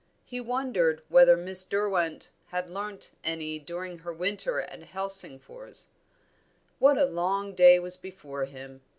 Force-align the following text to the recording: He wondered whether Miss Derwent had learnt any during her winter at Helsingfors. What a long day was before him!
He 0.25 0.41
wondered 0.41 1.03
whether 1.09 1.37
Miss 1.37 1.63
Derwent 1.63 2.31
had 2.47 2.71
learnt 2.71 3.11
any 3.23 3.59
during 3.59 3.99
her 3.99 4.11
winter 4.11 4.59
at 4.59 4.81
Helsingfors. 4.81 5.89
What 6.79 6.97
a 6.97 7.05
long 7.05 7.53
day 7.53 7.77
was 7.77 7.97
before 7.97 8.45
him! 8.45 8.81